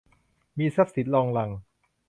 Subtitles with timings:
[0.57, 1.49] มีทรัพย์สินรองรัง